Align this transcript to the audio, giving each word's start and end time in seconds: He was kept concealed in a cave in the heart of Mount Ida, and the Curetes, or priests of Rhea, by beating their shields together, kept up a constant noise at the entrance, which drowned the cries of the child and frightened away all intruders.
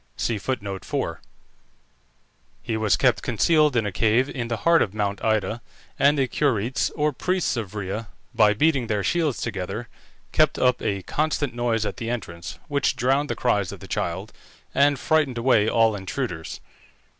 He 0.17 0.41
was 2.75 2.97
kept 2.97 3.21
concealed 3.21 3.75
in 3.75 3.85
a 3.85 3.91
cave 3.91 4.27
in 4.31 4.47
the 4.47 4.57
heart 4.57 4.81
of 4.81 4.95
Mount 4.95 5.23
Ida, 5.23 5.61
and 5.99 6.17
the 6.17 6.27
Curetes, 6.27 6.89
or 6.95 7.13
priests 7.13 7.55
of 7.55 7.75
Rhea, 7.75 8.07
by 8.33 8.55
beating 8.55 8.87
their 8.87 9.03
shields 9.03 9.39
together, 9.41 9.87
kept 10.31 10.57
up 10.57 10.81
a 10.81 11.03
constant 11.03 11.53
noise 11.53 11.85
at 11.85 11.97
the 11.97 12.09
entrance, 12.09 12.57
which 12.67 12.95
drowned 12.95 13.29
the 13.29 13.35
cries 13.35 13.71
of 13.71 13.79
the 13.79 13.87
child 13.87 14.33
and 14.73 14.97
frightened 14.97 15.37
away 15.37 15.69
all 15.69 15.95
intruders. 15.95 16.61